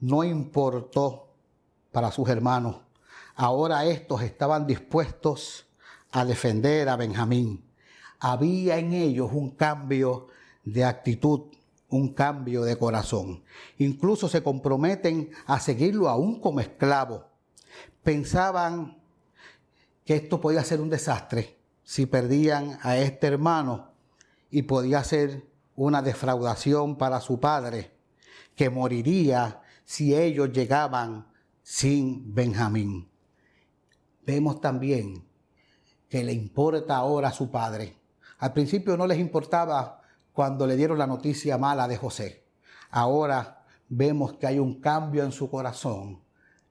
no 0.00 0.24
importó 0.24 1.28
para 1.92 2.10
sus 2.10 2.28
hermanos. 2.28 2.78
Ahora 3.36 3.84
estos 3.84 4.22
estaban 4.22 4.66
dispuestos 4.66 5.66
a 6.10 6.24
defender 6.24 6.88
a 6.88 6.96
Benjamín. 6.96 7.65
Había 8.18 8.78
en 8.78 8.92
ellos 8.92 9.30
un 9.32 9.50
cambio 9.50 10.28
de 10.64 10.84
actitud, 10.84 11.42
un 11.88 12.12
cambio 12.12 12.62
de 12.62 12.76
corazón. 12.76 13.42
Incluso 13.78 14.28
se 14.28 14.42
comprometen 14.42 15.30
a 15.46 15.60
seguirlo 15.60 16.08
aún 16.08 16.40
como 16.40 16.60
esclavo 16.60 17.36
pensaban 18.06 18.98
que 20.04 20.14
esto 20.14 20.40
podía 20.40 20.62
ser 20.62 20.80
un 20.80 20.88
desastre 20.88 21.56
si 21.82 22.06
perdían 22.06 22.78
a 22.82 22.96
este 22.98 23.26
hermano 23.26 23.90
y 24.48 24.62
podía 24.62 25.02
ser 25.02 25.44
una 25.74 26.02
defraudación 26.02 26.98
para 26.98 27.20
su 27.20 27.40
padre, 27.40 27.90
que 28.54 28.70
moriría 28.70 29.60
si 29.84 30.14
ellos 30.14 30.52
llegaban 30.52 31.26
sin 31.64 32.32
Benjamín. 32.32 33.08
Vemos 34.24 34.60
también 34.60 35.24
que 36.08 36.22
le 36.22 36.32
importa 36.32 36.96
ahora 36.96 37.28
a 37.30 37.32
su 37.32 37.50
padre. 37.50 37.96
Al 38.38 38.52
principio 38.52 38.96
no 38.96 39.06
les 39.06 39.18
importaba 39.18 40.02
cuando 40.32 40.66
le 40.66 40.76
dieron 40.76 40.98
la 40.98 41.06
noticia 41.06 41.56
mala 41.56 41.88
de 41.88 41.96
José. 41.96 42.44
Ahora 42.90 43.64
vemos 43.88 44.34
que 44.34 44.46
hay 44.46 44.58
un 44.58 44.80
cambio 44.80 45.24
en 45.24 45.32
su 45.32 45.50
corazón. 45.50 46.22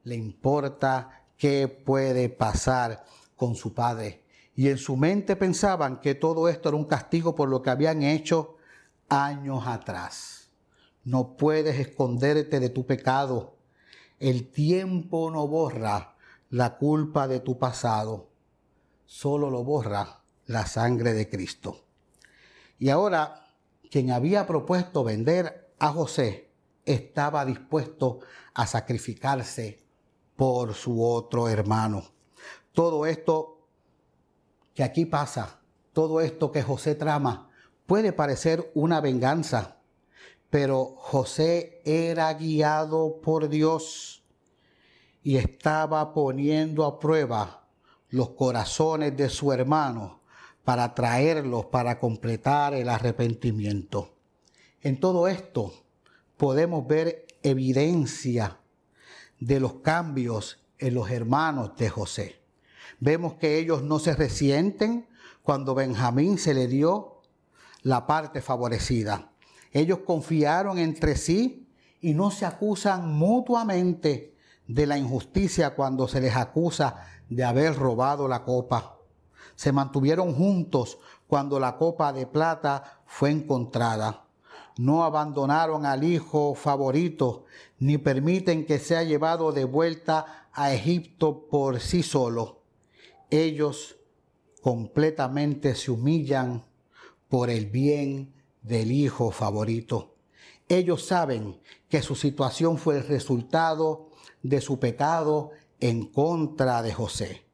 Le 0.03 0.15
importa 0.15 1.23
qué 1.37 1.67
puede 1.67 2.29
pasar 2.29 3.03
con 3.35 3.55
su 3.55 3.73
padre. 3.73 4.23
Y 4.55 4.69
en 4.69 4.77
su 4.77 4.95
mente 4.95 5.35
pensaban 5.35 5.99
que 5.99 6.15
todo 6.15 6.47
esto 6.47 6.69
era 6.69 6.77
un 6.77 6.85
castigo 6.85 7.35
por 7.35 7.49
lo 7.49 7.61
que 7.61 7.71
habían 7.71 8.03
hecho 8.03 8.57
años 9.09 9.63
atrás. 9.65 10.51
No 11.03 11.35
puedes 11.35 11.79
esconderte 11.79 12.59
de 12.59 12.69
tu 12.69 12.85
pecado. 12.85 13.55
El 14.19 14.51
tiempo 14.51 15.31
no 15.31 15.47
borra 15.47 16.15
la 16.49 16.77
culpa 16.77 17.27
de 17.27 17.39
tu 17.39 17.57
pasado. 17.57 18.29
Solo 19.05 19.49
lo 19.49 19.63
borra 19.63 20.24
la 20.47 20.65
sangre 20.65 21.13
de 21.13 21.29
Cristo. 21.29 21.85
Y 22.77 22.89
ahora, 22.89 23.47
quien 23.89 24.11
había 24.11 24.45
propuesto 24.45 25.03
vender 25.03 25.73
a 25.79 25.91
José 25.91 26.51
estaba 26.85 27.45
dispuesto 27.45 28.19
a 28.53 28.67
sacrificarse 28.67 29.83
por 30.35 30.73
su 30.73 31.03
otro 31.03 31.47
hermano. 31.47 32.03
Todo 32.73 33.05
esto 33.05 33.67
que 34.73 34.83
aquí 34.83 35.05
pasa, 35.05 35.61
todo 35.93 36.19
esto 36.21 36.51
que 36.51 36.61
José 36.61 36.95
trama, 36.95 37.49
puede 37.85 38.11
parecer 38.11 38.71
una 38.75 38.99
venganza, 38.99 39.77
pero 40.49 40.95
José 40.97 41.81
era 41.85 42.33
guiado 42.33 43.21
por 43.21 43.47
Dios 43.47 44.23
y 45.23 45.37
estaba 45.37 46.13
poniendo 46.13 46.85
a 46.85 46.99
prueba 46.99 47.67
los 48.09 48.31
corazones 48.31 49.15
de 49.17 49.29
su 49.29 49.51
hermano 49.51 50.24
para 50.65 50.95
traerlos 50.95 51.67
para 51.67 51.99
completar 51.99 52.73
el 52.73 52.89
arrepentimiento. 52.89 54.15
En 54.81 54.99
todo 54.99 55.27
esto 55.27 55.73
podemos 56.37 56.85
ver 56.87 57.27
evidencia 57.43 58.57
de 59.39 59.59
los 59.59 59.75
cambios 59.75 60.59
en 60.79 60.95
los 60.95 61.09
hermanos 61.11 61.77
de 61.77 61.89
José. 61.89 62.41
Vemos 62.99 63.35
que 63.35 63.59
ellos 63.59 63.83
no 63.83 63.99
se 63.99 64.15
resienten 64.15 65.07
cuando 65.43 65.75
Benjamín 65.75 66.37
se 66.39 66.53
le 66.53 66.67
dio 66.67 67.21
la 67.83 68.07
parte 68.07 68.41
favorecida. 68.41 69.31
Ellos 69.71 69.99
confiaron 69.99 70.79
entre 70.79 71.15
sí 71.15 71.67
y 72.01 72.15
no 72.15 72.31
se 72.31 72.45
acusan 72.45 73.13
mutuamente 73.13 74.35
de 74.67 74.87
la 74.87 74.97
injusticia 74.97 75.75
cuando 75.75 76.07
se 76.07 76.21
les 76.21 76.35
acusa 76.35 77.05
de 77.29 77.43
haber 77.43 77.75
robado 77.75 78.27
la 78.27 78.43
copa. 78.43 78.94
Se 79.55 79.71
mantuvieron 79.71 80.33
juntos 80.33 80.97
cuando 81.27 81.59
la 81.59 81.77
copa 81.77 82.13
de 82.13 82.27
plata 82.27 83.01
fue 83.05 83.31
encontrada. 83.31 84.25
No 84.77 85.03
abandonaron 85.03 85.85
al 85.85 86.03
hijo 86.03 86.53
favorito, 86.53 87.45
ni 87.79 87.97
permiten 87.97 88.65
que 88.65 88.79
sea 88.79 89.03
llevado 89.03 89.51
de 89.51 89.63
vuelta 89.63 90.49
a 90.51 90.73
Egipto 90.73 91.47
por 91.47 91.79
sí 91.79 92.03
solo. 92.03 92.61
Ellos 93.29 93.97
completamente 94.61 95.75
se 95.75 95.91
humillan 95.91 96.65
por 97.29 97.49
el 97.49 97.67
bien 97.67 98.33
del 98.61 98.91
hijo 98.91 99.31
favorito. 99.31 100.15
Ellos 100.67 101.05
saben 101.05 101.61
que 101.89 102.01
su 102.01 102.15
situación 102.15 102.77
fue 102.77 102.97
el 102.97 103.07
resultado 103.07 104.09
de 104.41 104.61
su 104.61 104.79
pecado 104.79 105.51
en 105.79 106.07
contra 106.07 106.81
de 106.81 106.93
José. 106.93 107.44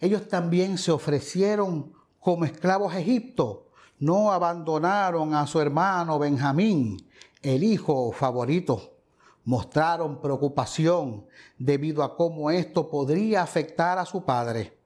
Ellos 0.00 0.28
también 0.28 0.78
se 0.78 0.90
ofrecieron 0.90 1.92
como 2.18 2.44
esclavos 2.44 2.94
a 2.94 3.00
Egipto. 3.00 3.66
No 3.98 4.32
abandonaron 4.32 5.34
a 5.34 5.46
su 5.46 5.60
hermano 5.60 6.18
Benjamín, 6.18 7.06
el 7.42 7.62
hijo 7.62 8.10
favorito. 8.12 8.96
Mostraron 9.44 10.20
preocupación 10.20 11.26
debido 11.58 12.02
a 12.02 12.16
cómo 12.16 12.50
esto 12.50 12.88
podría 12.88 13.42
afectar 13.42 13.98
a 13.98 14.06
su 14.06 14.24
padre. 14.24 14.78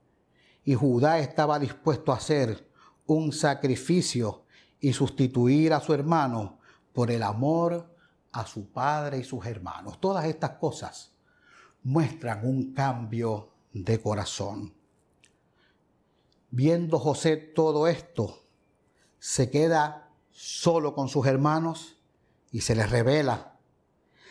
Y 0.65 0.75
Judá 0.75 1.19
estaba 1.19 1.59
dispuesto 1.59 2.11
a 2.11 2.17
hacer 2.17 2.69
un 3.07 3.33
sacrificio 3.33 4.43
y 4.81 4.93
sustituir 4.93 5.73
a 5.73 5.81
su 5.81 5.95
hermano 5.95 6.59
por 6.93 7.11
el 7.11 7.23
amor 7.23 7.95
a 8.33 8.47
su 8.47 8.67
padre 8.67 9.19
y 9.19 9.25
sus 9.25 9.47
hermanos. 9.47 10.01
Todas 10.01 10.25
estas 10.25 10.53
cosas 10.53 11.13
muestran 11.85 12.45
un 12.45 12.73
cambio 12.73 13.51
de 13.73 14.01
corazón. 14.01 14.74
Viendo 16.57 17.01
José 17.01 17.37
todo 17.37 17.89
esto, 17.89 18.45
se 19.19 19.51
queda 19.51 20.13
solo 20.31 20.95
con 20.95 21.09
sus 21.09 21.27
hermanos 21.27 21.97
y 22.53 22.61
se 22.61 22.77
les 22.77 22.89
revela. 22.89 23.59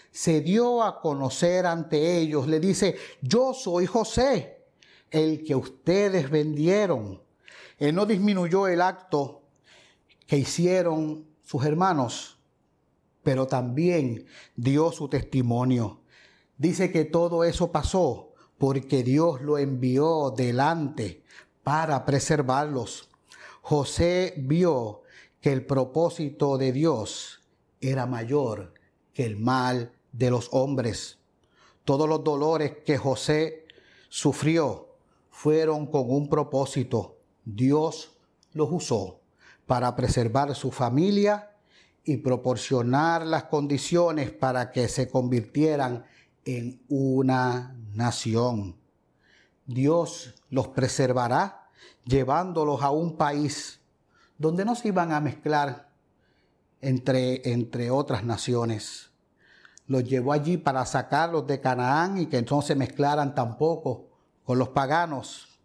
Se 0.09 0.39
dio 0.39 0.83
a 0.83 1.01
conocer 1.01 1.65
ante 1.65 2.17
ellos, 2.19 2.47
le 2.47 2.61
dice, 2.61 2.95
yo 3.21 3.53
soy 3.53 3.87
José, 3.87 4.63
el 5.11 5.43
que 5.43 5.53
ustedes 5.53 6.29
vendieron. 6.29 7.21
Él 7.77 7.93
no 7.93 8.05
disminuyó 8.05 8.69
el 8.69 8.79
acto 8.79 9.41
que 10.25 10.37
hicieron 10.37 11.27
sus 11.41 11.65
hermanos, 11.65 12.39
pero 13.21 13.47
también 13.47 14.27
dio 14.55 14.93
su 14.93 15.09
testimonio. 15.09 15.99
Dice 16.57 16.89
que 16.89 17.03
todo 17.03 17.43
eso 17.43 17.69
pasó 17.73 18.31
porque 18.57 19.03
Dios 19.03 19.41
lo 19.41 19.57
envió 19.57 20.31
delante 20.31 21.23
para 21.63 22.05
preservarlos. 22.05 23.09
José 23.61 24.33
vio 24.37 25.03
que 25.41 25.51
el 25.51 25.65
propósito 25.65 26.57
de 26.57 26.71
Dios 26.71 27.41
era 27.79 28.05
mayor 28.05 28.73
que 29.13 29.25
el 29.25 29.37
mal 29.37 29.93
de 30.11 30.31
los 30.31 30.49
hombres. 30.51 31.19
Todos 31.85 32.07
los 32.07 32.23
dolores 32.23 32.77
que 32.85 32.97
José 32.97 33.65
sufrió 34.09 34.89
fueron 35.29 35.87
con 35.87 36.09
un 36.09 36.29
propósito. 36.29 37.17
Dios 37.45 38.13
los 38.53 38.69
usó 38.71 39.19
para 39.65 39.95
preservar 39.95 40.53
su 40.55 40.71
familia 40.71 41.51
y 42.05 42.17
proporcionar 42.17 43.25
las 43.25 43.45
condiciones 43.45 44.31
para 44.31 44.71
que 44.71 44.87
se 44.87 45.09
convirtieran 45.09 46.05
en 46.45 46.81
una 46.89 47.75
nación. 47.93 48.75
Dios 49.65 50.35
los 50.53 50.67
preservará 50.67 51.67
llevándolos 52.05 52.83
a 52.83 52.91
un 52.91 53.17
país 53.17 53.81
donde 54.37 54.63
no 54.63 54.75
se 54.75 54.89
iban 54.89 55.11
a 55.11 55.19
mezclar 55.19 55.89
entre, 56.79 57.51
entre 57.51 57.89
otras 57.89 58.23
naciones. 58.23 59.09
Los 59.87 60.03
llevó 60.03 60.31
allí 60.31 60.57
para 60.57 60.85
sacarlos 60.85 61.47
de 61.47 61.59
Canaán 61.59 62.19
y 62.19 62.27
que 62.27 62.37
entonces 62.37 62.67
se 62.67 62.75
mezclaran 62.75 63.33
tampoco 63.33 64.09
con 64.43 64.59
los 64.59 64.69
paganos, 64.69 65.59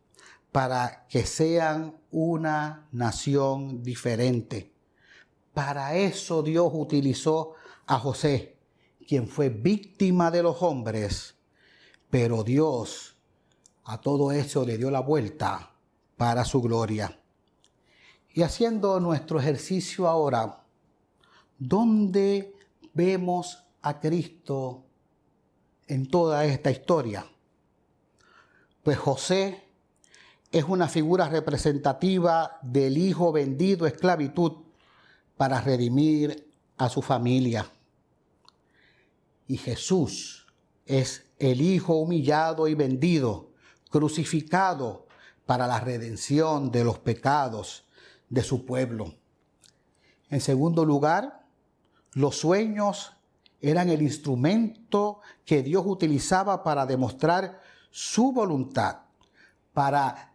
para 0.53 1.07
que 1.09 1.27
sean 1.27 1.95
una 2.11 2.89
nación 2.91 3.83
diferente. 3.83 4.73
Para 5.53 5.97
eso 5.97 6.43
Dios 6.43 6.71
utilizó 6.73 7.53
a 7.87 7.99
José 7.99 8.57
quien 9.07 9.29
fue 9.29 9.51
víctima 9.51 10.31
de 10.31 10.43
los 10.43 10.63
hombres, 10.63 11.37
pero 12.09 12.43
Dios 12.43 13.18
a 13.89 14.01
todo 14.01 14.33
eso 14.33 14.65
le 14.65 14.79
dio 14.79 14.91
la 14.91 15.01
vuelta 15.01 15.73
para 16.17 16.45
su 16.45 16.61
gloria. 16.63 17.19
Y 18.35 18.43
haciendo 18.43 19.01
nuestro 19.01 19.41
ejercicio 19.41 20.07
ahora, 20.07 20.63
¿dónde 21.59 22.55
vemos 22.95 23.65
a 23.83 23.99
Cristo 23.99 24.85
en 25.87 26.07
toda 26.07 26.45
esta 26.45 26.71
historia? 26.71 27.27
Pues 28.83 28.99
José 28.99 29.65
es 30.53 30.65
una 30.65 30.89
figura 30.89 31.29
representativa 31.29 32.59
del 32.63 32.99
hijo 32.99 33.33
vendido 33.33 33.87
a 33.87 33.89
esclavitud 33.89 34.53
para 35.37 35.61
redimir 35.61 36.51
a 36.77 36.89
su 36.89 37.03
familia 37.03 37.71
y 39.49 39.57
Jesús 39.57 40.47
es 40.85 41.25
el 41.39 41.61
Hijo 41.63 41.95
humillado 41.95 42.69
y 42.69 42.75
vendido, 42.75 43.51
crucificado 43.91 45.07
para 45.47 45.67
la 45.67 45.81
redención 45.81 46.71
de 46.71 46.85
los 46.85 46.99
pecados 46.99 47.87
de 48.29 48.43
su 48.43 48.65
pueblo. 48.65 49.15
En 50.31 50.41
segundo 50.41 50.85
lugar, 50.85 51.47
los 52.13 52.37
sueños 52.37 53.13
eran 53.61 53.89
el 53.89 54.03
instrumento 54.03 55.21
que 55.45 55.63
Dios 55.63 55.85
utilizaba 55.87 56.63
para 56.63 56.87
demostrar 56.87 57.61
su 57.91 58.33
voluntad, 58.33 58.99
para 59.73 60.35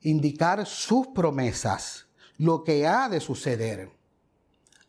indicar 0.00 0.66
sus 0.66 1.08
promesas, 1.08 2.06
lo 2.38 2.64
que 2.64 2.86
ha 2.86 3.08
de 3.08 3.20
suceder. 3.20 3.90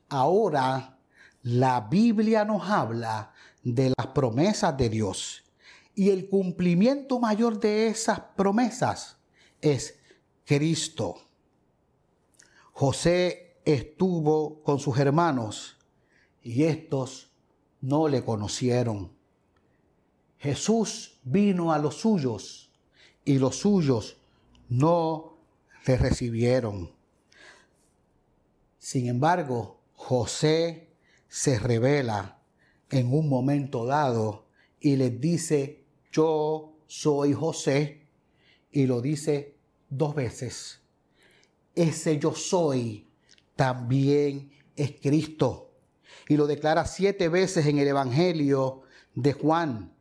Ahora 0.10 0.98
la 1.44 1.82
Biblia 1.82 2.46
nos 2.46 2.70
habla 2.70 3.32
de 3.64 3.94
las 3.98 4.08
promesas 4.08 4.76
de 4.78 4.90
Dios. 4.90 5.44
Y 5.98 6.12
el 6.12 6.30
cumplimiento 6.30 7.20
mayor 7.20 7.60
de 7.60 7.88
esas 7.88 8.20
promesas 8.20 9.18
es 9.60 10.00
Cristo. 10.46 11.16
José 12.72 13.58
estuvo 13.66 14.62
con 14.62 14.78
sus 14.78 15.00
hermanos 15.00 15.76
y 16.44 16.66
estos 16.66 17.32
no 17.82 18.08
le 18.08 18.24
conocieron. 18.24 19.12
Jesús 20.38 21.20
vino 21.24 21.74
a 21.74 21.80
los 21.80 21.96
suyos 21.96 22.72
y 23.26 23.40
los 23.40 23.56
suyos 23.56 24.18
no 24.70 25.40
le 25.88 25.98
recibieron. 25.98 26.92
Sin 28.78 29.08
embargo, 29.08 29.82
José 29.94 30.96
se 31.28 31.58
revela 31.58 32.40
en 32.92 33.12
un 33.12 33.28
momento 33.28 33.88
dado 33.88 34.46
y 34.80 34.96
les 34.96 35.20
dice, 35.20 35.77
yo 36.12 36.74
soy 36.88 37.34
José, 37.34 38.08
y 38.72 38.86
lo 38.86 39.02
dice 39.02 39.56
dos 39.90 40.14
veces. 40.16 40.82
Ese 41.76 42.20
yo 42.20 42.34
soy 42.34 43.08
también 43.56 44.52
es 44.76 44.94
Cristo. 45.02 45.72
Y 46.28 46.38
lo 46.38 46.48
declara 46.48 46.86
siete 46.86 47.30
veces 47.30 47.66
en 47.66 47.80
el 47.80 47.88
Evangelio 47.88 48.82
de 49.16 49.34
Juan 49.34 49.94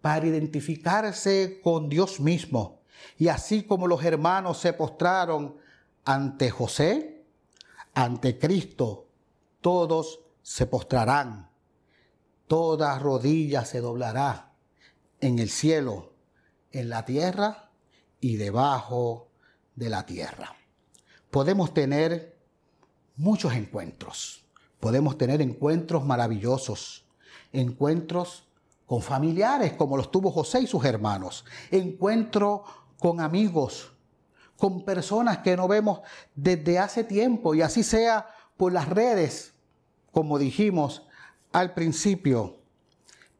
para 0.00 0.26
identificarse 0.26 1.60
con 1.62 1.88
Dios 1.88 2.20
mismo. 2.20 2.80
Y 3.18 3.28
así 3.28 3.62
como 3.62 3.86
los 3.86 4.04
hermanos 4.04 4.58
se 4.58 4.72
postraron 4.72 5.56
ante 6.04 6.50
José, 6.50 7.24
ante 7.94 8.38
Cristo, 8.38 9.08
todos 9.60 10.20
se 10.42 10.66
postrarán. 10.66 11.50
Toda 12.46 12.98
rodilla 12.98 13.64
se 13.64 13.80
doblará 13.80 14.55
en 15.20 15.38
el 15.38 15.50
cielo, 15.50 16.12
en 16.72 16.88
la 16.88 17.04
tierra 17.04 17.70
y 18.20 18.36
debajo 18.36 19.28
de 19.74 19.88
la 19.88 20.06
tierra. 20.06 20.56
Podemos 21.30 21.74
tener 21.74 22.38
muchos 23.16 23.54
encuentros. 23.54 24.44
Podemos 24.80 25.18
tener 25.18 25.40
encuentros 25.40 26.04
maravillosos, 26.04 27.06
encuentros 27.52 28.46
con 28.86 29.02
familiares 29.02 29.72
como 29.72 29.96
los 29.96 30.10
tuvo 30.10 30.30
José 30.30 30.60
y 30.60 30.66
sus 30.66 30.84
hermanos, 30.84 31.44
encuentro 31.70 32.64
con 32.98 33.20
amigos, 33.20 33.92
con 34.56 34.84
personas 34.84 35.38
que 35.38 35.56
no 35.56 35.66
vemos 35.66 36.00
desde 36.34 36.78
hace 36.78 37.04
tiempo 37.04 37.54
y 37.54 37.62
así 37.62 37.82
sea 37.82 38.28
por 38.56 38.72
las 38.72 38.88
redes, 38.88 39.54
como 40.12 40.38
dijimos 40.38 41.06
al 41.52 41.74
principio. 41.74 42.60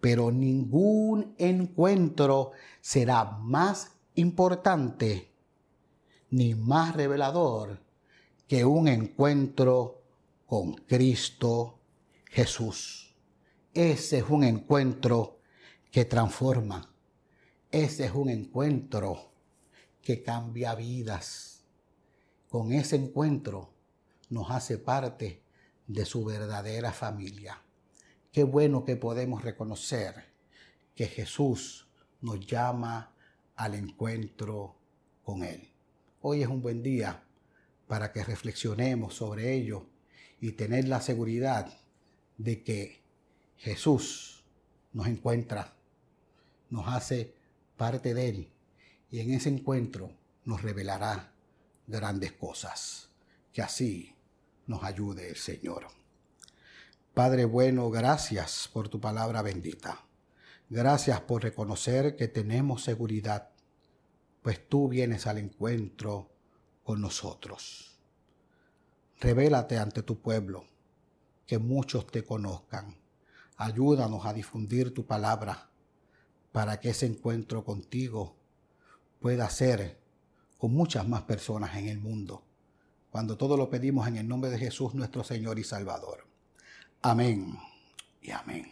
Pero 0.07 0.31
ningún 0.31 1.35
encuentro 1.37 2.53
será 2.81 3.25
más 3.25 3.91
importante 4.15 5.33
ni 6.31 6.55
más 6.55 6.95
revelador 6.95 7.81
que 8.47 8.65
un 8.65 8.87
encuentro 8.87 10.05
con 10.47 10.75
Cristo 10.75 11.81
Jesús. 12.27 13.17
Ese 13.75 14.19
es 14.19 14.25
un 14.29 14.45
encuentro 14.45 15.41
que 15.91 16.05
transforma. 16.05 16.89
Ese 17.69 18.05
es 18.05 18.13
un 18.13 18.29
encuentro 18.29 19.33
que 20.01 20.23
cambia 20.23 20.77
vidas. 20.77 21.65
Con 22.49 22.73
ese 22.73 22.95
encuentro 22.95 23.73
nos 24.31 24.53
hace 24.53 24.79
parte 24.79 25.43
de 25.89 26.05
su 26.05 26.25
verdadera 26.25 26.93
familia. 26.93 27.61
Qué 28.37 28.45
bueno 28.45 28.85
que 28.85 28.97
podemos 28.97 29.43
reconocer 29.43 30.27
que 30.95 31.07
Jesús 31.07 31.89
nos 32.21 32.47
llama 32.47 33.15
al 33.55 33.75
encuentro 33.75 34.77
con 35.25 35.43
Él. 35.43 35.67
Hoy 36.21 36.43
es 36.43 36.49
un 36.49 36.61
buen 36.61 36.83
día 36.83 37.25
para 37.89 38.13
que 38.13 38.23
reflexionemos 38.23 39.15
sobre 39.15 39.55
ello 39.55 39.87
y 40.39 40.53
tener 40.53 40.87
la 40.87 41.01
seguridad 41.01 41.81
de 42.37 42.63
que 42.63 43.01
Jesús 43.57 44.45
nos 44.93 45.07
encuentra, 45.07 45.75
nos 46.69 46.89
hace 46.89 47.33
parte 47.79 48.13
de 48.13 48.29
Él 48.29 48.53
y 49.11 49.21
en 49.21 49.33
ese 49.33 49.49
encuentro 49.49 50.13
nos 50.45 50.61
revelará 50.61 51.33
grandes 51.87 52.33
cosas. 52.33 53.09
Que 53.55 53.63
así 53.63 54.15
nos 54.67 54.85
ayude 54.85 55.27
el 55.31 55.37
Señor. 55.37 55.87
Padre 57.17 57.47
bueno, 57.47 57.89
gracias 57.89 58.69
por 58.71 58.91
tu 58.91 59.01
palabra 59.01 59.41
bendita. 59.41 60.05
Gracias 60.69 61.19
por 61.23 61.43
reconocer 61.43 62.15
que 62.15 62.29
tenemos 62.29 62.85
seguridad, 62.85 63.53
pues 64.43 64.69
tú 64.69 64.87
vienes 64.91 65.27
al 65.27 65.39
encuentro 65.39 66.29
con 66.85 67.01
nosotros. 67.01 67.99
Revélate 69.19 69.79
ante 69.79 70.03
tu 70.03 70.21
pueblo, 70.21 70.67
que 71.47 71.57
muchos 71.57 72.07
te 72.07 72.23
conozcan. 72.23 72.99
Ayúdanos 73.57 74.27
a 74.27 74.35
difundir 74.35 74.93
tu 74.93 75.07
palabra 75.07 75.71
para 76.53 76.81
que 76.81 76.91
ese 76.91 77.07
encuentro 77.07 77.65
contigo 77.65 78.37
pueda 79.21 79.49
ser 79.49 79.99
con 80.59 80.75
muchas 80.75 81.09
más 81.09 81.23
personas 81.23 81.79
en 81.79 81.89
el 81.89 81.99
mundo, 81.99 82.45
cuando 83.09 83.39
todo 83.39 83.57
lo 83.57 83.71
pedimos 83.71 84.07
en 84.07 84.19
el 84.19 84.29
nombre 84.29 84.51
de 84.51 84.59
Jesús 84.59 84.93
nuestro 84.93 85.25
Señor 85.25 85.59
y 85.59 85.65
Salvador. 85.65 86.26
Amén 87.03 87.59
y 88.23 88.31
amén. 88.31 88.65